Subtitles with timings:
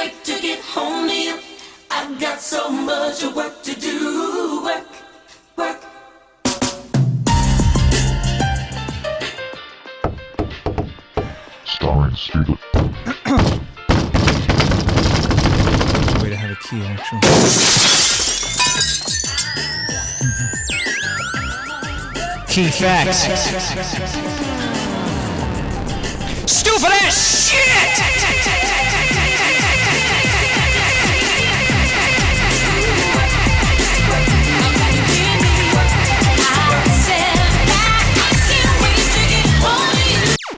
[0.00, 1.38] wait to get home to you.
[1.90, 4.62] I've got so much work to do.
[4.64, 4.86] Work,
[5.56, 5.80] work.
[11.64, 12.58] Starring Stephen.
[16.20, 17.20] Way to have a key, actually.
[22.52, 23.20] Key facts.
[26.46, 27.18] Stupid ass
[27.50, 27.99] shit!